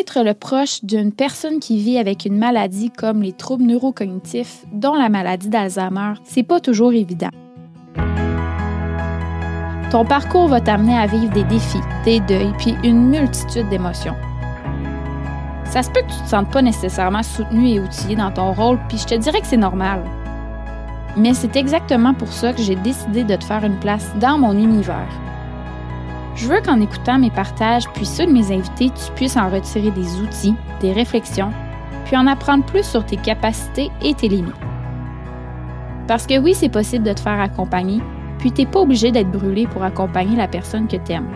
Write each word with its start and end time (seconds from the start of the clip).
Être 0.00 0.24
le 0.24 0.34
proche 0.34 0.82
d'une 0.82 1.12
personne 1.12 1.60
qui 1.60 1.78
vit 1.78 1.98
avec 1.98 2.24
une 2.24 2.36
maladie 2.36 2.90
comme 2.90 3.22
les 3.22 3.32
troubles 3.32 3.64
neurocognitifs, 3.64 4.64
dont 4.72 4.94
la 4.94 5.08
maladie 5.08 5.48
d'Alzheimer, 5.48 6.14
c'est 6.24 6.42
pas 6.42 6.58
toujours 6.58 6.92
évident. 6.92 7.28
Ton 9.92 10.04
parcours 10.04 10.48
va 10.48 10.60
t'amener 10.60 10.98
à 10.98 11.06
vivre 11.06 11.32
des 11.32 11.44
défis, 11.44 11.78
des 12.04 12.18
deuils, 12.18 12.52
puis 12.58 12.74
une 12.82 13.08
multitude 13.08 13.68
d'émotions. 13.68 14.16
Ça 15.66 15.84
se 15.84 15.90
peut 15.90 16.00
que 16.00 16.12
tu 16.12 16.22
te 16.24 16.28
sentes 16.28 16.50
pas 16.50 16.62
nécessairement 16.62 17.22
soutenu 17.22 17.68
et 17.68 17.80
outillé 17.80 18.16
dans 18.16 18.32
ton 18.32 18.52
rôle, 18.52 18.80
puis 18.88 18.98
je 18.98 19.06
te 19.06 19.14
dirais 19.14 19.42
que 19.42 19.46
c'est 19.46 19.56
normal. 19.56 20.02
Mais 21.16 21.34
c'est 21.34 21.54
exactement 21.54 22.14
pour 22.14 22.32
ça 22.32 22.52
que 22.52 22.62
j'ai 22.62 22.76
décidé 22.76 23.22
de 23.22 23.36
te 23.36 23.44
faire 23.44 23.64
une 23.64 23.78
place 23.78 24.10
dans 24.18 24.38
mon 24.38 24.58
univers. 24.58 25.08
Je 26.34 26.48
veux 26.48 26.60
qu'en 26.60 26.80
écoutant 26.80 27.18
mes 27.18 27.30
partages 27.30 27.88
puis 27.90 28.06
ceux 28.06 28.26
de 28.26 28.32
mes 28.32 28.52
invités, 28.52 28.90
tu 28.90 29.12
puisses 29.14 29.36
en 29.36 29.50
retirer 29.50 29.90
des 29.90 30.20
outils, 30.20 30.54
des 30.80 30.92
réflexions, 30.92 31.52
puis 32.04 32.16
en 32.16 32.26
apprendre 32.26 32.64
plus 32.64 32.84
sur 32.84 33.04
tes 33.04 33.16
capacités 33.16 33.90
et 34.02 34.14
tes 34.14 34.28
limites. 34.28 34.54
Parce 36.08 36.26
que 36.26 36.38
oui, 36.38 36.54
c'est 36.54 36.68
possible 36.68 37.04
de 37.04 37.12
te 37.12 37.20
faire 37.20 37.40
accompagner, 37.40 38.00
puis 38.38 38.52
t'es 38.52 38.66
pas 38.66 38.80
obligé 38.80 39.10
d'être 39.10 39.30
brûlé 39.30 39.66
pour 39.66 39.84
accompagner 39.84 40.36
la 40.36 40.48
personne 40.48 40.88
que 40.88 40.96
t'aimes. 40.96 41.30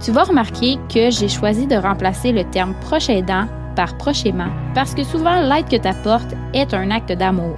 Tu 0.00 0.12
vas 0.12 0.24
remarquer 0.24 0.78
que 0.92 1.10
j'ai 1.10 1.28
choisi 1.28 1.66
de 1.66 1.76
remplacer 1.76 2.32
le 2.32 2.44
terme 2.44 2.74
proche 2.82 3.08
aidant 3.08 3.46
par 3.74 3.96
proche 3.96 4.26
aimant 4.26 4.50
parce 4.74 4.94
que 4.94 5.02
souvent 5.02 5.40
l'aide 5.40 5.68
que 5.68 5.76
tu 5.76 5.88
apportes 5.88 6.34
est 6.52 6.74
un 6.74 6.90
acte 6.90 7.12
d'amour. 7.12 7.56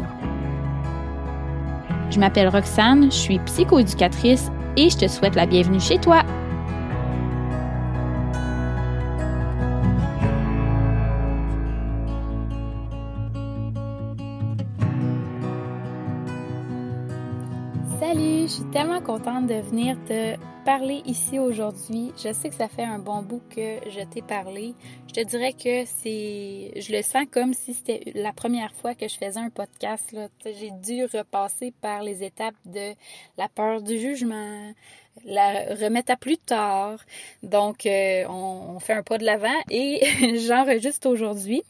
Je 2.10 2.20
m'appelle 2.20 2.48
Roxane, 2.48 3.10
je 3.10 3.16
suis 3.16 3.38
psychoéducatrice 3.40 4.50
et 4.76 4.90
je 4.90 4.96
te 4.96 5.08
souhaite 5.08 5.34
la 5.34 5.46
bienvenue 5.46 5.80
chez 5.80 5.98
toi. 5.98 6.22
Suis 18.56 18.70
tellement 18.70 19.02
contente 19.02 19.48
de 19.48 19.56
venir 19.56 20.02
te 20.06 20.34
parler 20.64 21.02
ici 21.04 21.38
aujourd'hui. 21.38 22.12
Je 22.16 22.32
sais 22.32 22.48
que 22.48 22.54
ça 22.54 22.68
fait 22.68 22.84
un 22.84 22.98
bon 22.98 23.20
bout 23.20 23.42
que 23.50 23.80
je 23.90 24.00
t'ai 24.08 24.22
parlé. 24.22 24.74
Je 25.08 25.12
te 25.12 25.20
dirais 25.20 25.52
que 25.52 25.84
c'est. 25.84 26.72
Je 26.80 26.96
le 26.96 27.02
sens 27.02 27.26
comme 27.30 27.52
si 27.52 27.74
c'était 27.74 28.12
la 28.14 28.32
première 28.32 28.72
fois 28.72 28.94
que 28.94 29.08
je 29.08 29.18
faisais 29.18 29.38
un 29.38 29.50
podcast. 29.50 30.16
J'ai 30.42 30.70
dû 30.82 31.04
repasser 31.04 31.74
par 31.82 32.02
les 32.02 32.24
étapes 32.24 32.54
de 32.64 32.94
la 33.36 33.48
peur 33.50 33.82
du 33.82 33.98
jugement, 33.98 34.72
la 35.26 35.74
remettre 35.74 36.12
à 36.12 36.16
plus 36.16 36.38
tard. 36.38 36.98
Donc, 37.42 37.84
euh, 37.84 38.24
on, 38.26 38.76
on 38.76 38.80
fait 38.80 38.94
un 38.94 39.02
pas 39.02 39.18
de 39.18 39.24
l'avant 39.24 39.60
et 39.68 40.00
j'enregistre 40.46 41.10
aujourd'hui. 41.10 41.62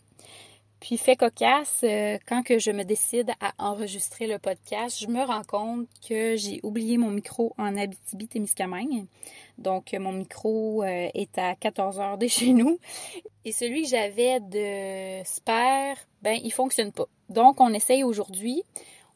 Puis 0.80 0.98
fait 0.98 1.16
cocasse, 1.16 1.80
euh, 1.84 2.19
quand 2.28 2.42
je 2.46 2.70
me 2.70 2.84
décide 2.84 3.30
à 3.41 3.52
enregistrer 3.58 4.27
le 4.27 4.38
podcast, 4.38 4.98
je 5.00 5.06
me 5.06 5.24
rends 5.24 5.42
compte 5.42 5.88
que 6.06 6.36
j'ai 6.36 6.60
oublié 6.62 6.98
mon 6.98 7.10
micro 7.10 7.55
en 7.56 7.77
Abitibi-Témiscamingue. 7.77 9.06
Donc 9.58 9.94
mon 9.98 10.12
micro 10.12 10.82
euh, 10.82 11.08
est 11.14 11.38
à 11.38 11.54
14 11.54 11.98
heures 11.98 12.19
de 12.19 12.27
chez 12.28 12.52
nous 12.52 12.78
et 13.44 13.52
celui 13.52 13.82
que 13.84 13.88
j'avais 13.88 14.41
de 14.41 15.24
Spare, 15.24 15.97
ben 16.22 16.38
il 16.42 16.52
fonctionne 16.52 16.92
pas. 16.92 17.06
Donc 17.30 17.60
on 17.60 17.72
essaye 17.72 18.04
aujourd'hui 18.04 18.62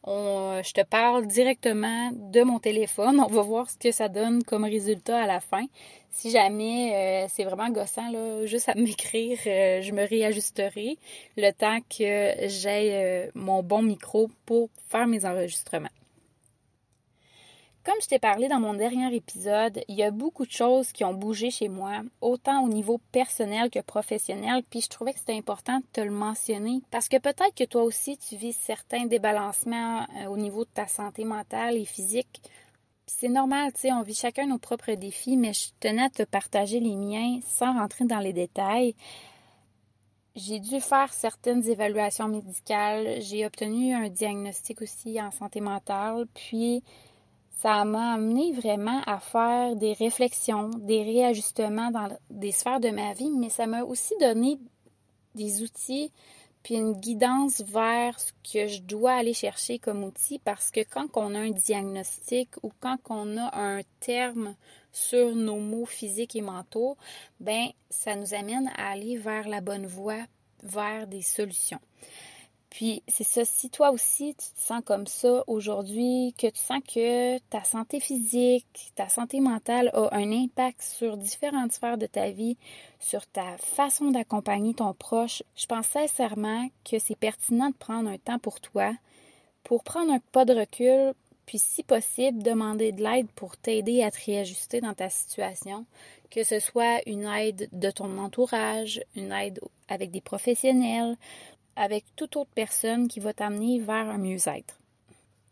on, 0.03 0.63
je 0.65 0.73
te 0.73 0.83
parle 0.83 1.27
directement 1.27 2.11
de 2.13 2.43
mon 2.43 2.59
téléphone. 2.59 3.21
On 3.29 3.33
va 3.33 3.43
voir 3.43 3.71
ce 3.71 3.77
que 3.77 3.93
ça 3.93 4.09
donne 4.09 4.43
comme 4.43 4.65
résultat 4.65 5.23
à 5.23 5.27
la 5.27 5.41
fin. 5.41 5.65
Si 6.11 6.31
jamais 6.31 7.25
euh, 7.25 7.29
c'est 7.31 7.45
vraiment 7.45 7.71
gossant, 7.71 8.11
là, 8.11 8.47
juste 8.47 8.69
à 8.69 8.75
m'écrire, 8.77 9.39
euh, 9.47 9.83
je 9.83 9.93
me 9.93 10.07
réajusterai 10.07 10.99
le 11.37 11.51
temps 11.53 11.79
que 11.81 12.49
j'ai 12.49 12.95
euh, 12.95 13.31
mon 13.35 13.63
bon 13.63 13.83
micro 13.83 14.31
pour 14.47 14.71
faire 14.89 15.07
mes 15.07 15.25
enregistrements. 15.25 15.89
Comme 17.83 17.95
je 18.03 18.09
t'ai 18.09 18.19
parlé 18.19 18.49
dans 18.49 18.61
mon 18.61 18.75
dernier 18.75 19.15
épisode, 19.15 19.83
il 19.89 19.95
y 19.95 20.03
a 20.03 20.11
beaucoup 20.11 20.45
de 20.45 20.51
choses 20.51 20.93
qui 20.93 21.03
ont 21.03 21.15
bougé 21.15 21.51
chez 21.51 21.71
moi, 21.71 22.03
autant 22.21 22.63
au 22.63 22.69
niveau 22.69 22.99
personnel 23.11 23.71
que 23.71 23.79
professionnel, 23.79 24.63
puis 24.69 24.83
je 24.83 24.89
trouvais 24.89 25.15
que 25.15 25.19
c'était 25.19 25.39
important 25.39 25.79
de 25.79 25.87
te 25.91 26.03
le 26.03 26.11
mentionner 26.11 26.83
parce 26.91 27.09
que 27.09 27.17
peut-être 27.17 27.55
que 27.55 27.65
toi 27.65 27.83
aussi 27.83 28.19
tu 28.19 28.37
vis 28.37 28.53
certains 28.53 29.07
débalancements 29.07 30.01
euh, 30.01 30.27
au 30.27 30.37
niveau 30.37 30.65
de 30.65 30.71
ta 30.75 30.87
santé 30.89 31.25
mentale 31.25 31.79
et 31.79 31.87
physique. 31.87 32.43
C'est 33.07 33.31
normal, 33.31 33.73
tu 33.73 33.81
sais, 33.81 33.93
on 33.93 34.03
vit 34.03 34.15
chacun 34.15 34.47
nos 34.47 34.59
propres 34.59 34.93
défis, 34.93 35.39
mais 35.39 35.55
je 35.55 35.71
tenais 35.81 36.05
à 36.05 36.11
te 36.11 36.23
partager 36.23 36.81
les 36.81 36.97
miens 36.97 37.41
sans 37.47 37.73
rentrer 37.73 38.05
dans 38.05 38.19
les 38.19 38.35
détails. 38.35 38.95
J'ai 40.37 40.61
dû 40.61 40.81
faire 40.83 41.15
certaines 41.15 41.67
évaluations 41.67 42.29
médicales, 42.29 43.23
j'ai 43.23 43.47
obtenu 43.47 43.95
un 43.95 44.11
diagnostic 44.11 44.83
aussi 44.83 45.21
en 45.21 45.31
santé 45.31 45.63
mentale, 45.63 46.27
puis 46.35 46.85
ça 47.63 47.85
m'a 47.85 48.15
amené 48.15 48.53
vraiment 48.53 49.03
à 49.07 49.19
faire 49.19 49.77
des 49.77 49.93
réflexions, 49.93 50.71
des 50.71 51.03
réajustements 51.03 51.91
dans 51.91 52.09
des 52.31 52.53
sphères 52.53 52.81
de 52.81 52.91
ma 52.91 53.13
vie, 53.13 53.31
mais 53.31 53.51
ça 53.51 53.67
m'a 53.67 53.83
aussi 53.83 54.15
donné 54.21 54.59
des 55.35 55.63
outils 55.63 56.11
puis 56.63 56.75
une 56.75 56.93
guidance 56.93 57.63
vers 57.63 58.19
ce 58.19 58.33
que 58.53 58.67
je 58.67 58.83
dois 58.83 59.13
aller 59.13 59.33
chercher 59.33 59.79
comme 59.79 60.05
outil 60.05 60.39
parce 60.39 60.71
que 60.71 60.81
quand 60.81 61.17
on 61.17 61.35
a 61.35 61.39
un 61.39 61.51
diagnostic 61.51 62.51
ou 62.63 62.71
quand 62.81 62.99
on 63.09 63.37
a 63.39 63.59
un 63.59 63.81
terme 64.01 64.55
sur 64.93 65.35
nos 65.35 65.59
mots 65.59 65.87
physiques 65.87 66.37
et 66.37 66.43
mentaux, 66.43 66.97
ben 67.39 67.69
ça 67.89 68.15
nous 68.17 68.35
amène 68.35 68.71
à 68.77 68.91
aller 68.91 69.17
vers 69.17 69.49
la 69.49 69.61
bonne 69.61 69.87
voie, 69.87 70.23
vers 70.63 71.07
des 71.07 71.23
solutions. 71.23 71.81
Puis 72.71 73.03
c'est 73.09 73.25
ça, 73.25 73.45
si 73.45 73.69
toi 73.69 73.91
aussi 73.91 74.35
tu 74.37 74.49
te 74.55 74.65
sens 74.65 74.81
comme 74.85 75.09
ça 75.09 75.43
aujourd'hui, 75.49 76.35
que 76.39 76.47
tu 76.47 76.61
sens 76.61 76.81
que 76.87 77.39
ta 77.51 77.65
santé 77.65 77.99
physique, 77.99 78.93
ta 78.95 79.09
santé 79.09 79.41
mentale 79.41 79.91
a 79.93 80.15
un 80.15 80.31
impact 80.31 80.81
sur 80.81 81.17
différentes 81.17 81.73
sphères 81.73 81.99
de 81.99 82.07
ta 82.07 82.31
vie, 82.31 82.57
sur 83.01 83.27
ta 83.27 83.59
façon 83.59 84.13
d'accompagner 84.13 84.75
ton 84.75 84.95
proche, 84.95 85.43
je 85.57 85.67
pense 85.67 85.87
sincèrement 85.87 86.69
que 86.89 87.01
c'est 87.01 87.17
pertinent 87.17 87.71
de 87.71 87.75
prendre 87.75 88.09
un 88.09 88.19
temps 88.19 88.39
pour 88.39 88.61
toi, 88.61 88.93
pour 89.65 89.83
prendre 89.83 90.13
un 90.13 90.21
pas 90.31 90.45
de 90.45 90.55
recul, 90.55 91.13
puis 91.47 91.59
si 91.59 91.83
possible, 91.83 92.45
demander 92.45 92.93
de 92.93 93.03
l'aide 93.03 93.27
pour 93.33 93.57
t'aider 93.57 94.05
à 94.05 94.13
te 94.13 94.25
réajuster 94.25 94.81
dans 94.81 94.95
ta 94.95 95.11
situation, 95.11 95.85
que 96.31 96.45
ce 96.45 96.61
soit 96.61 97.01
une 97.07 97.25
aide 97.25 97.69
de 97.73 97.91
ton 97.91 98.17
entourage, 98.19 99.03
une 99.17 99.33
aide 99.33 99.61
avec 99.89 100.13
des 100.13 100.21
professionnels 100.21 101.17
avec 101.81 102.05
toute 102.15 102.37
autre 102.37 102.51
personne 102.55 103.09
qui 103.09 103.21
va 103.21 103.33
t'amener 103.33 103.79
vers 103.79 104.11
un 104.11 104.19
mieux-être. 104.19 104.79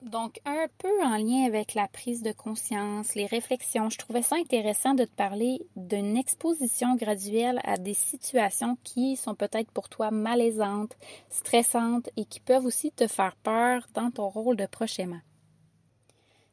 Donc, 0.02 0.40
un 0.44 0.66
peu 0.78 1.02
en 1.02 1.16
lien 1.16 1.44
avec 1.46 1.74
la 1.74 1.88
prise 1.88 2.22
de 2.22 2.30
conscience, 2.30 3.16
les 3.16 3.26
réflexions, 3.26 3.90
je 3.90 3.98
trouvais 3.98 4.22
ça 4.22 4.36
intéressant 4.36 4.94
de 4.94 5.04
te 5.04 5.14
parler 5.14 5.60
d'une 5.74 6.16
exposition 6.16 6.94
graduelle 6.94 7.60
à 7.64 7.78
des 7.78 7.94
situations 7.94 8.76
qui 8.84 9.16
sont 9.16 9.34
peut-être 9.34 9.72
pour 9.72 9.88
toi 9.88 10.12
malaisantes, 10.12 10.96
stressantes 11.30 12.10
et 12.16 12.26
qui 12.26 12.38
peuvent 12.38 12.66
aussi 12.66 12.92
te 12.92 13.08
faire 13.08 13.34
peur 13.42 13.88
dans 13.94 14.12
ton 14.12 14.28
rôle 14.28 14.56
de 14.56 14.66
prochainement. 14.66 15.20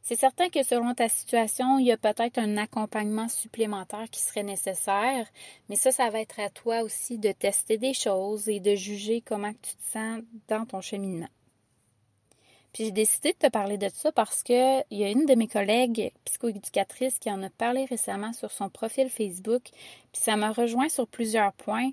C'est 0.08 0.20
certain 0.20 0.50
que 0.50 0.62
selon 0.62 0.94
ta 0.94 1.10
situation, 1.10 1.80
il 1.80 1.88
y 1.88 1.92
a 1.92 1.98
peut-être 1.98 2.38
un 2.38 2.58
accompagnement 2.58 3.28
supplémentaire 3.28 4.08
qui 4.12 4.22
serait 4.22 4.44
nécessaire, 4.44 5.28
mais 5.68 5.76
ça, 5.76 5.92
ça 5.92 6.12
va 6.12 6.20
être 6.20 6.40
à 6.40 6.52
toi 6.52 6.84
aussi 6.84 7.18
de 7.18 7.32
tester 7.32 7.80
des 7.80 7.96
choses 7.96 8.48
et 8.48 8.60
de 8.60 8.76
juger 8.76 9.22
comment 9.22 9.52
tu 9.52 9.76
te 9.76 9.92
sens 9.92 10.22
dans 10.48 10.68
ton 10.68 10.80
cheminement. 10.80 11.30
Puis 12.72 12.86
j'ai 12.86 12.92
décidé 12.92 13.34
de 13.34 13.48
te 13.48 13.52
parler 13.52 13.80
de 13.80 13.90
ça 13.90 14.12
parce 14.12 14.44
que 14.44 14.82
il 14.92 15.00
y 15.00 15.04
a 15.04 15.10
une 15.10 15.26
de 15.26 15.34
mes 15.34 15.48
collègues 15.48 16.12
psychoéducatrices 16.26 17.18
qui 17.18 17.32
en 17.32 17.42
a 17.42 17.50
parlé 17.50 17.86
récemment 17.86 18.32
sur 18.32 18.52
son 18.52 18.70
profil 18.70 19.10
Facebook, 19.10 19.64
puis 19.64 20.22
ça 20.22 20.36
m'a 20.36 20.52
rejoint 20.52 20.90
sur 20.90 21.08
plusieurs 21.08 21.54
points 21.54 21.90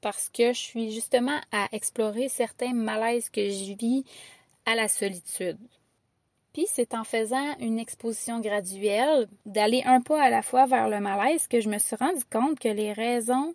parce 0.00 0.30
que 0.30 0.54
je 0.54 0.58
suis 0.58 0.92
justement 0.92 1.38
à 1.52 1.68
explorer 1.72 2.30
certains 2.30 2.72
malaises 2.72 3.28
que 3.28 3.50
je 3.50 3.74
vis 3.74 4.06
à 4.64 4.74
la 4.74 4.88
solitude. 4.88 5.58
C'est 6.66 6.94
en 6.94 7.04
faisant 7.04 7.56
une 7.60 7.78
exposition 7.78 8.40
graduelle, 8.40 9.28
d'aller 9.46 9.82
un 9.84 10.00
pas 10.00 10.22
à 10.22 10.30
la 10.30 10.42
fois 10.42 10.66
vers 10.66 10.88
le 10.88 11.00
malaise, 11.00 11.46
que 11.46 11.60
je 11.60 11.68
me 11.68 11.78
suis 11.78 11.96
rendu 11.96 12.24
compte 12.30 12.58
que 12.58 12.68
les 12.68 12.92
raisons 12.92 13.54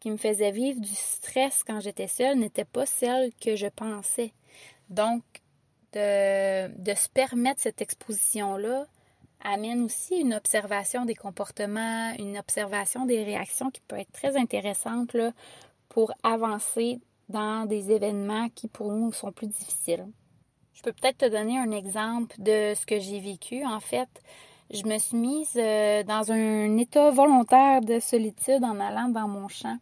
qui 0.00 0.10
me 0.10 0.16
faisaient 0.16 0.50
vivre 0.50 0.80
du 0.80 0.94
stress 0.94 1.62
quand 1.64 1.80
j'étais 1.80 2.08
seule 2.08 2.38
n'étaient 2.38 2.64
pas 2.64 2.86
celles 2.86 3.32
que 3.40 3.56
je 3.56 3.66
pensais. 3.66 4.32
Donc, 4.88 5.22
de, 5.92 6.94
se 6.94 7.08
permettre 7.08 7.60
cette 7.60 7.80
exposition-là 7.80 8.86
amène 9.42 9.84
aussi 9.84 10.16
une 10.16 10.34
observation 10.34 11.04
des 11.04 11.14
comportements, 11.14 12.12
une 12.18 12.38
observation 12.38 13.06
des 13.06 13.24
réactions 13.24 13.70
qui 13.70 13.80
peut 13.80 13.98
être 13.98 14.12
très 14.12 14.36
intéressante 14.36 15.16
pour 15.88 16.12
avancer 16.22 17.00
dans 17.28 17.66
des 17.66 17.90
événements 17.90 18.48
qui 18.50 18.68
pour 18.68 18.92
nous 18.92 19.12
sont 19.12 19.32
plus 19.32 19.46
difficiles. 19.46 20.06
Je 20.80 20.84
peux 20.84 20.92
peut-être 20.94 21.18
te 21.18 21.28
donner 21.28 21.58
un 21.58 21.72
exemple 21.72 22.34
de 22.38 22.72
ce 22.74 22.86
que 22.86 22.98
j'ai 22.98 23.20
vécu. 23.20 23.66
En 23.66 23.80
fait, 23.80 24.08
je 24.70 24.82
me 24.84 24.96
suis 24.96 25.18
mise 25.18 25.52
euh, 25.56 26.02
dans 26.04 26.32
un 26.32 26.78
état 26.78 27.10
volontaire 27.10 27.82
de 27.82 28.00
solitude 28.00 28.64
en 28.64 28.80
allant 28.80 29.10
dans 29.10 29.28
mon 29.28 29.46
champ. 29.48 29.76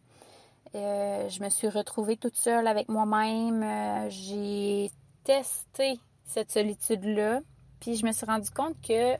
Euh, 0.75 1.29
je 1.29 1.41
me 1.41 1.47
suis 1.47 1.69
retrouvée 1.69 2.17
toute 2.17 2.35
seule 2.35 2.67
avec 2.67 2.89
moi-même. 2.89 3.63
Euh, 3.63 4.09
j'ai 4.09 4.91
testé 5.23 5.97
cette 6.25 6.51
solitude-là. 6.51 7.39
Puis 7.79 7.95
je 7.95 8.05
me 8.05 8.11
suis 8.11 8.25
rendu 8.25 8.49
compte 8.49 8.75
que 8.85 9.15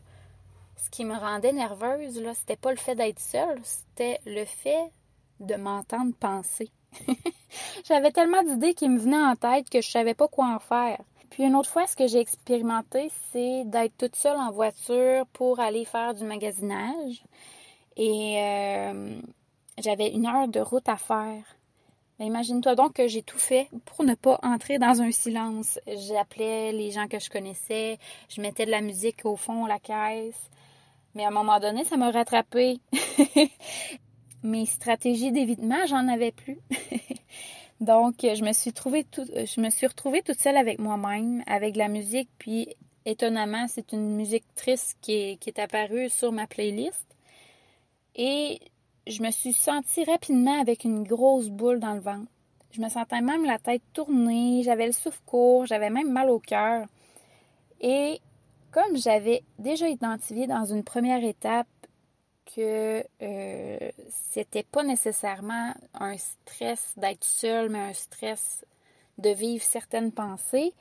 ce 0.76 0.90
qui 0.92 1.06
me 1.06 1.16
rendait 1.16 1.54
nerveuse, 1.54 2.22
là, 2.22 2.34
c'était 2.34 2.58
pas 2.58 2.72
le 2.72 2.78
fait 2.78 2.96
d'être 2.96 3.22
seule, 3.22 3.62
c'était 3.64 4.20
le 4.26 4.44
fait 4.44 4.92
de 5.40 5.56
m'entendre 5.56 6.14
penser. 6.20 6.72
J'avais 7.86 8.12
tellement 8.12 8.44
d'idées 8.44 8.74
qui 8.74 8.90
me 8.90 9.00
venaient 9.00 9.16
en 9.16 9.38
tête 9.38 9.70
que 9.70 9.80
je 9.80 9.90
savais 9.90 10.14
pas 10.14 10.28
quoi 10.28 10.54
en 10.54 10.60
faire. 10.60 11.00
Puis 11.30 11.44
une 11.44 11.56
autre 11.56 11.70
fois, 11.70 11.86
ce 11.88 11.96
que 11.96 12.08
j'ai 12.08 12.20
expérimenté, 12.20 13.12
c'est 13.32 13.64
d'être 13.66 13.98
toute 13.98 14.16
seule 14.16 14.38
en 14.38 14.52
voiture 14.52 15.26
pour 15.34 15.60
aller 15.60 15.86
faire 15.86 16.14
du 16.14 16.24
magasinage. 16.24 17.24
Et 17.98 18.38
euh, 18.38 19.22
j'avais 19.78 20.10
une 20.10 20.26
heure 20.26 20.48
de 20.48 20.60
route 20.60 20.88
à 20.90 20.98
faire. 20.98 21.44
Imagine-toi 22.20 22.76
donc 22.76 22.94
que 22.94 23.08
j'ai 23.08 23.24
tout 23.24 23.38
fait 23.38 23.70
pour 23.86 24.04
ne 24.04 24.14
pas 24.14 24.40
entrer 24.44 24.78
dans 24.78 25.02
un 25.02 25.12
silence. 25.12 25.80
J'appelais 25.88 26.74
les 26.74 26.92
gens 26.92 27.08
que 27.08 27.20
je 27.20 27.30
connaissais, 27.30 27.98
je 28.28 28.42
mettais 28.42 28.66
de 28.66 28.72
la 28.72 28.82
musique 28.82 29.22
au 29.24 29.38
fond, 29.38 29.66
la 29.66 29.80
caisse. 29.80 30.50
Mais 31.16 31.24
à 31.24 31.30
un 31.30 31.32
moment 31.32 31.60
donné, 31.60 31.86
ça 31.86 31.96
m'a 31.96 32.12
rattrapé. 32.12 32.80
Mes 34.44 34.66
stratégies 34.66 35.32
d'évitement, 35.32 35.86
j'en 35.88 36.08
avais 36.10 36.32
plus. 36.32 36.60
Donc, 37.80 38.16
je 38.22 38.44
me 38.44 38.52
suis 38.52 38.74
trouvée 38.74 39.06
suis 39.46 39.88
retrouvée 39.88 40.22
toute 40.22 40.40
seule 40.40 40.58
avec 40.58 40.80
moi-même, 40.80 41.44
avec 41.48 41.76
la 41.76 41.88
musique, 41.88 42.30
puis 42.38 42.76
étonnamment, 43.06 43.68
c'est 43.68 43.94
une 43.94 44.16
musique 44.16 44.44
triste 44.56 44.98
qui 45.02 45.14
est, 45.14 45.38
qui 45.38 45.50
est 45.50 45.60
apparue 45.60 46.10
sur 46.10 46.32
ma 46.32 46.46
playlist. 46.46 47.06
Et 48.16 48.60
je 49.08 49.24
me 49.24 49.32
suis 49.32 49.54
sentie 49.54 50.04
rapidement 50.04 50.60
avec 50.60 50.84
une 50.84 51.04
grosse 51.04 51.50
boule 51.50 51.80
dans 51.80 51.94
le 51.94 52.02
ventre. 52.02 52.30
Je 52.72 52.82
me 52.82 52.90
sentais 52.90 53.22
même 53.22 53.46
la 53.46 53.58
tête 53.58 53.82
tournée, 53.94 54.62
j'avais 54.64 54.86
le 54.86 54.92
souffle 54.92 55.22
court, 55.26 55.66
j'avais 55.66 55.90
même 55.90 56.12
mal 56.12 56.30
au 56.30 56.40
cœur. 56.40 56.86
Et 57.82 58.20
comme 58.72 58.98
j'avais 58.98 59.44
déjà 59.58 59.88
identifié 59.88 60.46
dans 60.46 60.66
une 60.66 60.84
première 60.84 61.24
étape 61.24 61.68
que 62.56 63.04
euh, 63.22 63.92
c'était 64.32 64.64
pas 64.64 64.84
nécessairement 64.84 65.74
un 65.94 66.18
stress 66.18 66.94
d'être 66.98 67.24
seul, 67.24 67.70
mais 67.70 67.80
un 67.80 67.94
stress 67.94 68.66
de 69.18 69.30
vivre 69.30 69.64
certaines 69.64 70.12
pensées, 70.12 70.74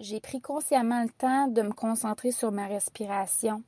j'ai 0.00 0.20
pris 0.20 0.40
consciemment 0.40 1.02
le 1.02 1.10
temps 1.10 1.46
de 1.48 1.62
me 1.62 1.72
concentrer 1.72 2.32
sur 2.32 2.50
ma 2.50 2.66
respiration, 2.66 3.62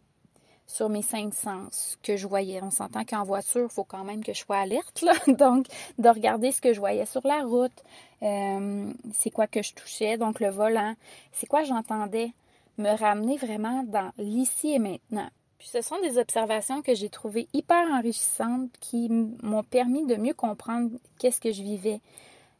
sur 0.67 0.89
mes 0.89 1.03
cinq 1.03 1.35
sens 1.35 1.99
que 2.03 2.17
je 2.17 2.27
voyais. 2.27 2.61
On 2.63 2.71
s'entend 2.71 3.05
qu'en 3.05 3.23
voiture, 3.23 3.69
il 3.71 3.73
faut 3.73 3.85
quand 3.85 4.05
même 4.05 4.25
que 4.25 4.33
je 4.33 4.41
sois 4.41 4.59
alerte, 4.59 5.05
donc 5.29 5.67
de 5.99 6.09
regarder 6.09 6.51
ce 6.51 6.61
que 6.61 6.73
je 6.73 6.81
voyais 6.81 7.07
sur 7.07 7.25
la 7.27 7.43
route, 7.45 7.85
euh, 8.23 8.93
c'est 9.13 9.31
quoi 9.31 9.47
que 9.47 9.63
je 9.63 9.75
touchais, 9.75 10.17
donc 10.17 10.41
le 10.41 10.49
volant, 10.49 10.95
c'est 11.33 11.47
quoi 11.47 11.63
j'entendais, 11.65 12.33
me 12.79 12.97
ramener 12.97 13.37
vraiment 13.37 13.85
dans 13.85 14.11
l'ici 14.19 14.73
et 14.73 14.79
maintenant 14.79 15.29
ce 15.65 15.81
sont 15.81 16.01
des 16.01 16.19
observations 16.19 16.83
que 16.83 16.95
j'ai 16.95 17.09
trouvées 17.09 17.49
hyper 17.53 17.87
enrichissantes 17.91 18.71
qui 18.81 19.09
m'ont 19.11 19.63
permis 19.63 20.07
de 20.07 20.17
mieux 20.17 20.35
comprendre 20.35 20.91
qu'est-ce 21.19 21.41
que 21.41 21.53
je 21.53 21.63
vivais. 21.63 22.01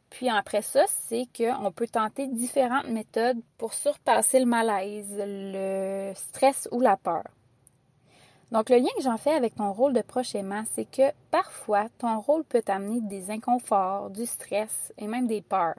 Puis 0.09 0.29
après 0.29 0.61
ça, 0.61 0.85
c'est 1.07 1.27
qu'on 1.35 1.71
peut 1.71 1.87
tenter 1.87 2.27
différentes 2.27 2.87
méthodes 2.87 3.41
pour 3.57 3.73
surpasser 3.73 4.39
le 4.39 4.45
malaise, 4.45 5.13
le 5.17 6.13
stress 6.15 6.67
ou 6.71 6.79
la 6.79 6.97
peur. 6.97 7.23
Donc 8.51 8.69
le 8.69 8.77
lien 8.77 8.89
que 8.95 9.03
j'en 9.03 9.17
fais 9.17 9.33
avec 9.33 9.55
ton 9.55 9.73
rôle 9.73 9.93
de 9.93 10.01
proche 10.01 10.35
c'est 10.73 10.85
que 10.85 11.11
parfois 11.31 11.87
ton 11.97 12.19
rôle 12.19 12.43
peut 12.43 12.61
t'amener 12.61 13.01
des 13.01 13.31
inconforts, 13.31 14.09
du 14.11 14.25
stress 14.25 14.93
et 14.97 15.07
même 15.07 15.27
des 15.27 15.41
peurs. 15.41 15.75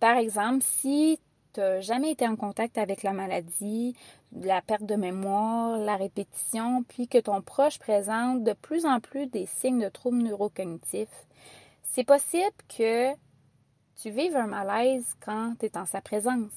Par 0.00 0.16
exemple, 0.16 0.62
si 0.62 1.18
n'as 1.56 1.80
jamais 1.80 2.12
été 2.12 2.26
en 2.26 2.36
contact 2.36 2.78
avec 2.78 3.02
la 3.02 3.12
maladie, 3.12 3.96
la 4.32 4.62
perte 4.62 4.84
de 4.84 4.96
mémoire, 4.96 5.78
la 5.78 5.96
répétition, 5.96 6.84
puis 6.84 7.08
que 7.08 7.18
ton 7.18 7.42
proche 7.42 7.78
présente 7.78 8.44
de 8.44 8.52
plus 8.52 8.86
en 8.86 9.00
plus 9.00 9.26
des 9.26 9.46
signes 9.46 9.82
de 9.82 9.88
troubles 9.88 10.22
neurocognitifs, 10.22 11.26
c'est 11.82 12.04
possible 12.04 12.54
que 12.68 13.12
tu 13.96 14.10
vives 14.10 14.36
un 14.36 14.46
malaise 14.46 15.16
quand 15.24 15.54
tu 15.58 15.66
es 15.66 15.76
en 15.76 15.86
sa 15.86 16.00
présence. 16.00 16.52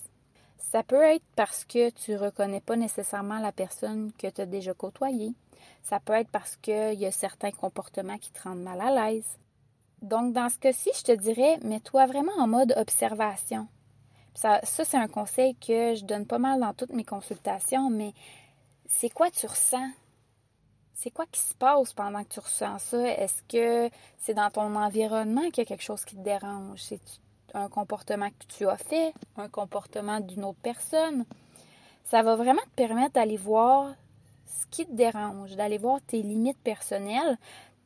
Ça 0.57 0.83
peut 0.83 1.01
être 1.01 1.25
parce 1.35 1.65
que 1.65 1.89
tu 1.89 2.11
ne 2.11 2.17
reconnais 2.17 2.61
pas 2.61 2.75
nécessairement 2.75 3.39
la 3.39 3.51
personne 3.51 4.11
que 4.17 4.27
tu 4.27 4.41
as 4.41 4.45
déjà 4.45 4.73
côtoyée. 4.73 5.33
Ça 5.83 5.99
peut 5.99 6.13
être 6.13 6.29
parce 6.29 6.55
qu'il 6.57 6.99
y 6.99 7.05
a 7.05 7.11
certains 7.11 7.51
comportements 7.51 8.17
qui 8.17 8.31
te 8.31 8.41
rendent 8.43 8.63
mal 8.63 8.81
à 8.81 9.11
l'aise. 9.11 9.37
Donc, 10.01 10.33
dans 10.33 10.49
ce 10.49 10.57
cas-ci, 10.57 10.89
je 10.97 11.03
te 11.03 11.11
dirais, 11.11 11.59
mets-toi 11.63 12.05
vraiment 12.05 12.33
en 12.37 12.47
mode 12.47 12.73
observation. 12.77 13.67
Ça, 14.35 14.59
c'est 14.63 14.97
un 14.97 15.07
conseil 15.07 15.55
que 15.55 15.95
je 15.95 16.03
donne 16.03 16.25
pas 16.25 16.39
mal 16.39 16.59
dans 16.59 16.73
toutes 16.73 16.93
mes 16.93 17.05
consultations, 17.05 17.89
mais 17.89 18.13
c'est 18.87 19.09
quoi 19.09 19.29
tu 19.29 19.45
ressens? 19.45 19.89
C'est 20.95 21.11
quoi 21.11 21.25
qui 21.31 21.39
se 21.39 21.53
passe 21.53 21.93
pendant 21.93 22.23
que 22.23 22.29
tu 22.29 22.39
ressens 22.39 22.79
ça? 22.79 23.07
Est-ce 23.09 23.43
que 23.43 23.93
c'est 24.17 24.33
dans 24.33 24.49
ton 24.49 24.75
environnement 24.75 25.49
qu'il 25.49 25.59
y 25.59 25.61
a 25.61 25.65
quelque 25.65 25.83
chose 25.83 26.03
qui 26.05 26.15
te 26.15 26.21
dérange? 26.21 26.81
C'est 26.81 27.01
un 27.53 27.69
comportement 27.69 28.29
que 28.29 28.45
tu 28.47 28.67
as 28.67 28.77
fait? 28.77 29.13
Un 29.37 29.49
comportement 29.49 30.19
d'une 30.19 30.43
autre 30.43 30.59
personne? 30.61 31.25
Ça 32.05 32.21
va 32.21 32.35
vraiment 32.35 32.61
te 32.61 32.75
permettre 32.75 33.13
d'aller 33.13 33.37
voir 33.37 33.93
ce 34.45 34.65
qui 34.71 34.85
te 34.85 34.93
dérange, 34.93 35.55
d'aller 35.55 35.77
voir 35.77 35.99
tes 36.01 36.21
limites 36.21 36.61
personnelles, 36.63 37.37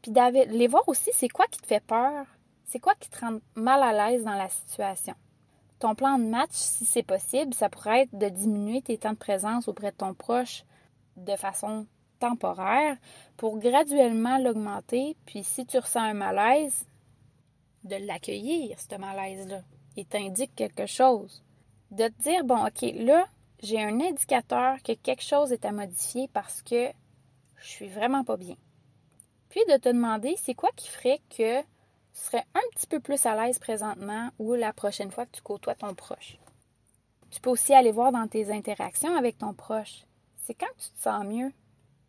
puis 0.01 0.11
d'aller 0.11 0.67
voir 0.67 0.87
aussi 0.87 1.11
c'est 1.13 1.29
quoi 1.29 1.45
qui 1.47 1.59
te 1.59 1.67
fait 1.67 1.83
peur, 1.83 2.25
c'est 2.65 2.79
quoi 2.79 2.93
qui 2.99 3.09
te 3.09 3.19
rend 3.19 3.39
mal 3.55 3.83
à 3.83 4.09
l'aise 4.09 4.23
dans 4.23 4.33
la 4.33 4.49
situation? 4.49 5.15
Ton 5.79 5.95
plan 5.95 6.17
de 6.17 6.25
match, 6.25 6.51
si 6.51 6.85
c'est 6.85 7.03
possible, 7.03 7.53
ça 7.53 7.69
pourrait 7.69 8.03
être 8.03 8.17
de 8.17 8.29
diminuer 8.29 8.81
tes 8.81 8.97
temps 8.97 9.13
de 9.13 9.17
présence 9.17 9.67
auprès 9.67 9.91
de 9.91 9.97
ton 9.97 10.13
proche 10.13 10.63
de 11.17 11.35
façon 11.35 11.85
temporaire 12.19 12.97
pour 13.37 13.59
graduellement 13.59 14.39
l'augmenter. 14.39 15.15
Puis 15.25 15.43
si 15.43 15.65
tu 15.65 15.77
ressens 15.77 16.01
un 16.01 16.13
malaise, 16.13 16.87
de 17.87 17.95
l'accueillir, 17.95 18.77
ce 18.79 18.95
malaise-là. 18.95 19.61
Il 19.95 20.05
t'indique 20.05 20.55
quelque 20.55 20.85
chose. 20.85 21.43
De 21.91 22.07
te 22.07 22.21
dire, 22.21 22.43
bon, 22.43 22.65
OK, 22.65 22.81
là, 22.95 23.25
j'ai 23.63 23.81
un 23.81 23.99
indicateur 24.01 24.81
que 24.83 24.93
quelque 24.93 25.23
chose 25.23 25.51
est 25.51 25.65
à 25.65 25.71
modifier 25.71 26.27
parce 26.33 26.61
que 26.61 26.89
je 27.55 27.67
suis 27.67 27.87
vraiment 27.87 28.23
pas 28.23 28.37
bien. 28.37 28.55
Puis 29.49 29.61
de 29.69 29.77
te 29.77 29.89
demander, 29.89 30.35
c'est 30.37 30.53
quoi 30.53 30.69
qui 30.75 30.89
ferait 30.89 31.21
que 31.35 31.61
tu 32.17 32.23
serais 32.25 32.45
un 32.55 32.61
petit 32.71 32.87
peu 32.87 32.99
plus 32.99 33.25
à 33.25 33.35
l'aise 33.35 33.59
présentement 33.59 34.29
ou 34.39 34.55
la 34.55 34.73
prochaine 34.73 35.11
fois 35.11 35.25
que 35.25 35.35
tu 35.35 35.41
côtoies 35.41 35.75
ton 35.75 35.93
proche. 35.93 36.37
Tu 37.29 37.39
peux 37.39 37.51
aussi 37.51 37.73
aller 37.73 37.91
voir 37.91 38.11
dans 38.11 38.27
tes 38.27 38.51
interactions 38.51 39.15
avec 39.15 39.37
ton 39.37 39.53
proche. 39.53 40.05
C'est 40.45 40.55
quand 40.55 40.65
tu 40.77 40.89
te 40.89 41.01
sens 41.01 41.25
mieux. 41.25 41.51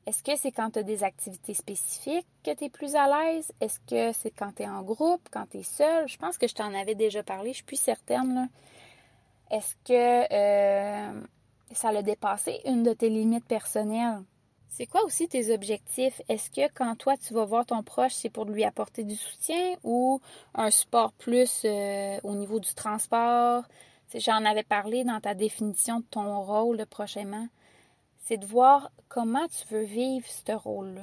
Est-ce 0.06 0.22
que 0.22 0.36
c'est 0.36 0.52
quand 0.52 0.70
tu 0.70 0.78
as 0.78 0.84
des 0.84 1.04
activités 1.04 1.52
spécifiques 1.52 2.26
que 2.42 2.54
tu 2.54 2.64
es 2.64 2.70
plus 2.70 2.94
à 2.94 3.06
l'aise? 3.06 3.52
Est-ce 3.60 3.80
que 3.80 4.18
c'est 4.18 4.30
quand 4.30 4.54
tu 4.54 4.62
es 4.62 4.68
en 4.68 4.82
groupe, 4.82 5.28
quand 5.30 5.44
tu 5.50 5.58
es 5.58 5.62
seul? 5.62 6.08
Je 6.08 6.16
pense 6.16 6.38
que 6.38 6.48
je 6.48 6.54
t'en 6.54 6.72
avais 6.72 6.94
déjà 6.94 7.22
parlé, 7.22 7.52
je 7.52 7.62
suis 7.66 7.76
certaine. 7.76 8.48
Est-ce 9.50 9.74
que 9.84 10.32
euh, 10.32 11.20
ça 11.72 11.92
l'a 11.92 12.02
dépassé 12.02 12.60
une 12.64 12.84
de 12.84 12.94
tes 12.94 13.10
limites 13.10 13.46
personnelles? 13.46 14.22
C'est 14.68 14.86
quoi 14.86 15.04
aussi 15.04 15.28
tes 15.28 15.52
objectifs? 15.52 16.20
Est-ce 16.28 16.50
que 16.50 16.72
quand 16.74 16.94
toi 16.96 17.16
tu 17.16 17.34
vas 17.34 17.44
voir 17.44 17.66
ton 17.66 17.82
proche, 17.82 18.12
c'est 18.12 18.30
pour 18.30 18.44
lui 18.44 18.64
apporter 18.64 19.02
du 19.02 19.16
soutien 19.16 19.76
ou 19.82 20.20
un 20.54 20.70
support 20.70 21.12
plus 21.12 21.62
euh, 21.64 22.18
au 22.22 22.34
niveau 22.34 22.60
du 22.60 22.72
transport? 22.74 23.64
J'en 24.14 24.44
avais 24.44 24.62
parlé 24.62 25.04
dans 25.04 25.20
ta 25.20 25.34
définition 25.34 26.00
de 26.00 26.04
ton 26.10 26.42
rôle 26.42 26.84
prochainement. 26.86 27.48
C'est 28.24 28.38
de 28.38 28.46
voir 28.46 28.90
comment 29.08 29.46
tu 29.48 29.74
veux 29.74 29.84
vivre 29.84 30.26
ce 30.26 30.52
rôle-là. 30.52 31.02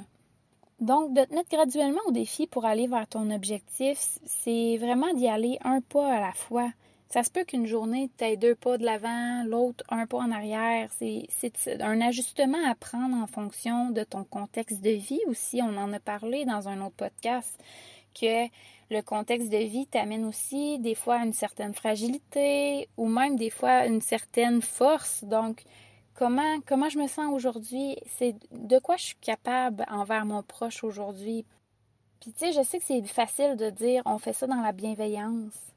Donc, 0.79 1.13
de 1.13 1.23
te 1.23 1.33
mettre 1.33 1.49
graduellement 1.49 2.01
au 2.07 2.11
défi 2.11 2.47
pour 2.47 2.65
aller 2.65 2.87
vers 2.87 3.07
ton 3.07 3.31
objectif, 3.31 3.97
c'est 4.25 4.77
vraiment 4.77 5.13
d'y 5.13 5.27
aller 5.27 5.57
un 5.63 5.81
pas 5.81 6.13
à 6.13 6.19
la 6.19 6.33
fois. 6.33 6.69
Ça 7.15 7.23
se 7.23 7.31
peut 7.31 7.45
qu'une 7.45 7.65
journée, 7.65 8.09
tu 8.17 8.25
aies 8.25 8.35
deux 8.35 8.55
pas 8.55 8.77
de 8.77 8.83
l'avant, 8.83 9.45
l'autre 9.45 9.85
un 9.87 10.05
pas 10.05 10.17
en 10.17 10.31
arrière. 10.31 10.89
C'est 10.99 11.81
un 11.81 12.01
ajustement 12.01 12.57
à 12.69 12.75
prendre 12.75 13.15
en 13.15 13.25
fonction 13.25 13.89
de 13.91 14.03
ton 14.03 14.25
contexte 14.25 14.81
de 14.81 14.89
vie 14.89 15.21
aussi. 15.27 15.61
On 15.61 15.77
en 15.77 15.93
a 15.93 15.99
parlé 16.01 16.43
dans 16.43 16.67
un 16.67 16.81
autre 16.81 16.97
podcast 16.97 17.57
que 18.13 18.47
le 18.91 19.01
contexte 19.01 19.49
de 19.49 19.59
vie 19.59 19.87
t'amène 19.87 20.25
aussi 20.25 20.77
des 20.79 20.93
fois 20.93 21.21
à 21.21 21.23
une 21.23 21.31
certaine 21.31 21.73
fragilité 21.73 22.89
ou 22.97 23.07
même 23.07 23.37
des 23.37 23.49
fois 23.49 23.69
à 23.69 23.85
une 23.85 24.01
certaine 24.01 24.61
force. 24.61 25.23
Donc, 25.23 25.63
comment, 26.15 26.59
comment 26.65 26.89
je 26.89 26.99
me 26.99 27.07
sens 27.07 27.33
aujourd'hui? 27.33 27.95
C'est 28.17 28.35
de 28.51 28.77
quoi 28.77 28.97
je 28.97 29.05
suis 29.05 29.19
capable 29.21 29.85
envers 29.89 30.25
mon 30.25 30.43
proche 30.43 30.83
aujourd'hui? 30.83 31.45
Puis, 32.19 32.33
tu 32.33 32.39
sais, 32.39 32.51
je 32.51 32.61
sais 32.61 32.79
que 32.79 32.85
c'est 32.85 33.01
facile 33.07 33.55
de 33.55 33.69
dire 33.69 34.01
on 34.05 34.17
fait 34.17 34.33
ça 34.33 34.47
dans 34.47 34.59
la 34.59 34.73
bienveillance. 34.73 35.74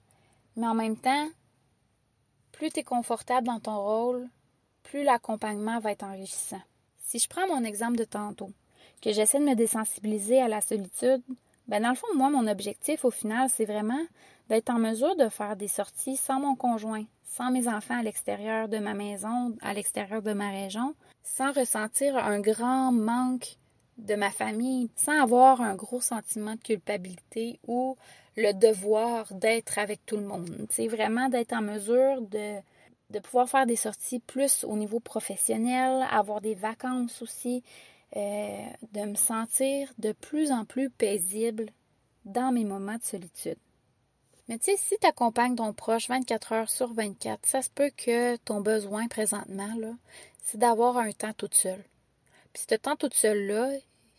Mais 0.59 0.67
en 0.67 0.75
même 0.75 0.97
temps, 0.97 1.29
plus 2.51 2.71
tu 2.71 2.81
es 2.81 2.83
confortable 2.83 3.47
dans 3.47 3.61
ton 3.61 3.81
rôle, 3.81 4.29
plus 4.83 5.05
l'accompagnement 5.05 5.79
va 5.79 5.93
être 5.93 6.03
enrichissant. 6.03 6.61
Si 6.99 7.21
je 7.21 7.29
prends 7.29 7.47
mon 7.47 7.63
exemple 7.63 7.97
de 7.97 8.03
tantôt, 8.03 8.51
que 9.01 9.13
j'essaie 9.13 9.39
de 9.39 9.45
me 9.45 9.55
désensibiliser 9.55 10.43
à 10.43 10.49
la 10.49 10.61
solitude, 10.61 11.23
ben 11.69 11.81
dans 11.81 11.91
le 11.91 11.95
fond, 11.95 12.09
moi, 12.17 12.29
mon 12.29 12.49
objectif 12.49 13.05
au 13.05 13.13
final, 13.13 13.49
c'est 13.49 13.67
vraiment 13.67 14.05
d'être 14.49 14.71
en 14.71 14.81
mesure 14.81 15.15
de 15.15 15.29
faire 15.29 15.55
des 15.55 15.69
sorties 15.69 16.17
sans 16.17 16.41
mon 16.41 16.57
conjoint, 16.57 17.05
sans 17.23 17.53
mes 17.53 17.69
enfants 17.69 18.01
à 18.01 18.03
l'extérieur 18.03 18.69
de 18.69 18.79
ma 18.79 18.95
maison, 18.95 19.57
à 19.63 19.75
l'extérieur 19.75 20.23
de 20.23 20.33
ma 20.33 20.51
région, 20.51 20.97
sans 21.23 21.53
ressentir 21.53 22.17
un 22.17 22.41
grand 22.41 22.91
manque 22.91 23.59
de 23.99 24.15
ma 24.15 24.31
famille, 24.31 24.91
sans 24.97 25.21
avoir 25.21 25.61
un 25.61 25.75
gros 25.75 26.01
sentiment 26.01 26.55
de 26.55 26.61
culpabilité 26.61 27.59
ou 27.67 27.97
le 28.37 28.53
devoir 28.53 29.33
d'être 29.35 29.79
avec 29.79 30.05
tout 30.07 30.17
le 30.17 30.25
monde. 30.25 30.67
C'est 30.71 30.87
vraiment 30.87 31.29
d'être 31.29 31.53
en 31.53 31.63
mesure 31.63 32.23
de, 32.23 32.59
de 33.11 33.19
pouvoir 33.19 33.49
faire 33.49 33.67
des 33.67 33.77
sorties 33.77 34.21
plus 34.21 34.65
au 34.65 34.77
niveau 34.77 35.01
professionnel, 35.01 36.07
avoir 36.11 36.41
des 36.41 36.55
vacances 36.55 37.21
aussi, 37.23 37.63
euh, 38.17 38.67
de 38.93 39.01
me 39.01 39.17
sentir 39.17 39.93
de 39.99 40.13
plus 40.13 40.53
en 40.53 40.65
plus 40.65 40.89
paisible 40.91 41.67
dans 42.25 42.53
mes 42.53 42.65
moments 42.65 42.97
de 42.97 43.03
solitude. 43.03 43.59
Mais 44.49 44.59
tu 44.59 44.71
sais, 44.71 44.77
si 44.79 44.97
tu 44.99 45.07
accompagnes 45.07 45.57
ton 45.57 45.75
proche 45.75 46.09
24 46.09 46.53
heures 46.53 46.71
sur 46.71 46.95
24, 46.95 47.45
ça 47.45 47.61
se 47.61 47.69
peut 47.69 47.91
que 47.95 48.37
ton 48.37 48.63
besoin 48.63 49.07
présentement, 49.09 49.75
là, 49.79 49.93
c'est 50.43 50.57
d'avoir 50.57 50.97
un 50.97 51.13
temps 51.13 51.35
toute 51.35 51.55
seule. 51.55 51.85
Puis 52.55 52.65
ce 52.69 52.75
temps 52.77 52.97
toute 52.97 53.13
seule-là, 53.13 53.73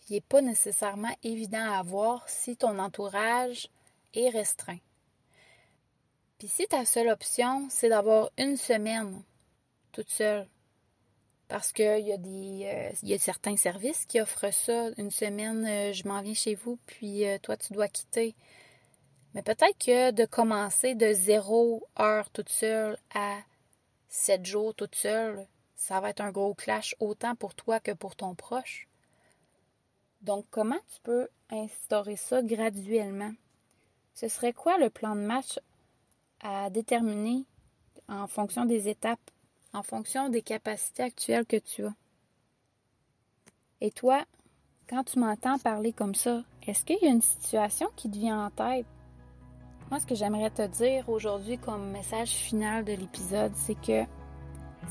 il 0.09 0.13
n'est 0.13 0.21
pas 0.21 0.41
nécessairement 0.41 1.15
évident 1.23 1.71
à 1.71 1.79
avoir 1.79 2.27
si 2.27 2.57
ton 2.57 2.79
entourage 2.79 3.69
est 4.13 4.29
restreint. 4.29 4.79
Puis 6.37 6.47
si 6.47 6.65
ta 6.67 6.85
seule 6.85 7.09
option, 7.09 7.67
c'est 7.69 7.89
d'avoir 7.89 8.31
une 8.37 8.57
semaine 8.57 9.21
toute 9.91 10.09
seule, 10.09 10.47
parce 11.47 11.73
qu'il 11.73 12.07
y, 12.07 12.13
a 12.13 12.17
des, 12.17 12.61
euh, 12.65 12.91
y 13.03 13.13
a 13.13 13.19
certains 13.19 13.57
services 13.57 14.05
qui 14.05 14.21
offrent 14.21 14.53
ça. 14.53 14.89
Une 14.97 15.11
semaine, 15.11 15.65
euh, 15.67 15.93
je 15.93 16.07
m'en 16.07 16.21
viens 16.21 16.35
chez 16.35 16.55
vous, 16.55 16.77
puis 16.85 17.27
euh, 17.27 17.37
toi, 17.39 17.57
tu 17.57 17.73
dois 17.73 17.87
quitter. 17.87 18.35
Mais 19.33 19.41
peut-être 19.41 19.77
que 19.77 20.11
de 20.11 20.25
commencer 20.25 20.95
de 20.95 21.11
zéro 21.13 21.87
heure 21.99 22.29
toute 22.29 22.49
seule 22.49 22.97
à 23.13 23.39
sept 24.07 24.45
jours 24.45 24.73
toute 24.75 24.95
seule, 24.95 25.45
ça 25.75 25.99
va 25.99 26.11
être 26.11 26.21
un 26.21 26.31
gros 26.31 26.53
clash 26.53 26.95
autant 26.99 27.35
pour 27.35 27.55
toi 27.55 27.79
que 27.79 27.91
pour 27.91 28.15
ton 28.15 28.35
proche. 28.35 28.88
Donc, 30.21 30.45
comment 30.51 30.79
tu 30.93 30.99
peux 31.01 31.27
instaurer 31.49 32.15
ça 32.15 32.41
graduellement? 32.41 33.31
Ce 34.13 34.27
serait 34.27 34.53
quoi 34.53 34.77
le 34.77 34.89
plan 34.89 35.15
de 35.15 35.21
match 35.21 35.59
à 36.41 36.69
déterminer 36.69 37.45
en 38.07 38.27
fonction 38.27 38.65
des 38.65 38.89
étapes, 38.89 39.31
en 39.73 39.83
fonction 39.83 40.29
des 40.29 40.41
capacités 40.41 41.03
actuelles 41.03 41.45
que 41.45 41.57
tu 41.57 41.85
as? 41.85 41.93
Et 43.81 43.91
toi, 43.91 44.25
quand 44.89 45.03
tu 45.03 45.19
m'entends 45.19 45.57
parler 45.57 45.93
comme 45.93 46.15
ça, 46.15 46.43
est-ce 46.67 46.83
qu'il 46.83 46.97
y 47.01 47.05
a 47.05 47.11
une 47.11 47.21
situation 47.21 47.87
qui 47.95 48.09
te 48.09 48.17
vient 48.17 48.45
en 48.45 48.49
tête? 48.49 48.85
Moi, 49.89 49.99
ce 49.99 50.05
que 50.05 50.15
j'aimerais 50.15 50.51
te 50.51 50.67
dire 50.67 51.07
aujourd'hui 51.07 51.57
comme 51.57 51.91
message 51.91 52.31
final 52.31 52.83
de 52.83 52.93
l'épisode, 52.93 53.53
c'est 53.55 53.79
que 53.79 54.03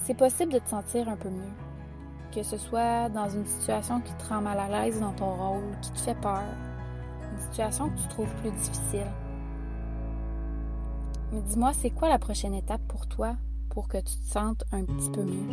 c'est 0.04 0.16
possible 0.16 0.52
de 0.52 0.58
te 0.58 0.68
sentir 0.68 1.08
un 1.08 1.16
peu 1.16 1.28
mieux. 1.28 1.67
Que 2.35 2.42
ce 2.42 2.56
soit 2.56 3.08
dans 3.08 3.28
une 3.28 3.47
situation 3.47 4.00
qui 4.00 4.12
te 4.12 4.28
rend 4.28 4.42
mal 4.42 4.58
à 4.58 4.68
l'aise 4.68 5.00
dans 5.00 5.12
ton 5.12 5.35
rôle, 5.35 5.64
qui 5.82 5.90
te 5.90 5.99
fait 5.99 6.14
peur, 6.14 6.42
une 7.32 7.40
situation 7.50 7.88
que 7.88 7.99
tu 8.00 8.08
trouves 8.08 8.32
plus 8.42 8.50
difficile. 8.50 9.06
Mais 11.32 11.40
dis-moi, 11.40 11.73
c'est 11.73 11.90
quoi 11.90 12.08
la 12.08 12.18
prochaine 12.18 12.54
étape 12.54 12.82
pour 12.87 13.06
toi 13.06 13.35
pour 13.70 13.88
que 13.88 13.99
tu 13.99 14.16
te 14.16 14.30
sentes 14.30 14.62
un 14.73 14.85
petit 14.85 15.11
peu 15.11 15.23
mieux? 15.23 15.49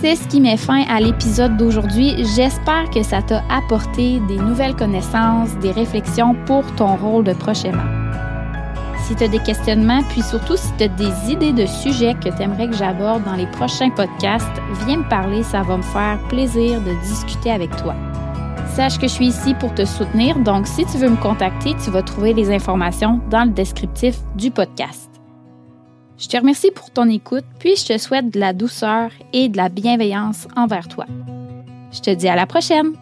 C'est 0.00 0.16
ce 0.16 0.26
qui 0.28 0.40
met 0.40 0.56
fin 0.56 0.84
à 0.88 1.00
l'épisode 1.00 1.58
d'aujourd'hui. 1.58 2.24
J'espère 2.24 2.88
que 2.88 3.02
ça 3.02 3.20
t'a 3.20 3.42
apporté 3.50 4.20
des 4.20 4.38
nouvelles 4.38 4.76
connaissances, 4.76 5.54
des 5.58 5.72
réflexions 5.72 6.34
pour 6.46 6.64
ton 6.76 6.96
rôle 6.96 7.24
de 7.24 7.34
prochainement. 7.34 7.99
Si 9.10 9.16
tu 9.16 9.24
as 9.24 9.28
des 9.28 9.40
questionnements, 9.40 10.04
puis 10.10 10.22
surtout 10.22 10.56
si 10.56 10.68
tu 10.78 10.84
as 10.84 10.88
des 10.88 11.32
idées 11.32 11.52
de 11.52 11.66
sujets 11.66 12.14
que 12.14 12.28
tu 12.28 12.42
aimerais 12.42 12.68
que 12.68 12.76
j'aborde 12.76 13.24
dans 13.24 13.34
les 13.34 13.48
prochains 13.48 13.90
podcasts, 13.90 14.46
viens 14.86 14.98
me 14.98 15.08
parler, 15.08 15.42
ça 15.42 15.62
va 15.62 15.78
me 15.78 15.82
faire 15.82 16.20
plaisir 16.28 16.80
de 16.80 16.92
discuter 17.08 17.50
avec 17.50 17.74
toi. 17.74 17.96
Sache 18.68 19.00
que 19.00 19.08
je 19.08 19.12
suis 19.12 19.26
ici 19.26 19.54
pour 19.54 19.74
te 19.74 19.84
soutenir, 19.84 20.38
donc 20.38 20.68
si 20.68 20.86
tu 20.86 20.96
veux 20.98 21.08
me 21.08 21.16
contacter, 21.16 21.74
tu 21.84 21.90
vas 21.90 22.02
trouver 22.02 22.34
les 22.34 22.54
informations 22.54 23.20
dans 23.30 23.42
le 23.42 23.50
descriptif 23.50 24.16
du 24.36 24.52
podcast. 24.52 25.10
Je 26.16 26.28
te 26.28 26.36
remercie 26.36 26.70
pour 26.70 26.92
ton 26.92 27.08
écoute, 27.08 27.46
puis 27.58 27.74
je 27.74 27.86
te 27.86 27.98
souhaite 27.98 28.32
de 28.32 28.38
la 28.38 28.52
douceur 28.52 29.10
et 29.32 29.48
de 29.48 29.56
la 29.56 29.70
bienveillance 29.70 30.46
envers 30.56 30.86
toi. 30.86 31.06
Je 31.90 31.98
te 31.98 32.10
dis 32.10 32.28
à 32.28 32.36
la 32.36 32.46
prochaine! 32.46 32.92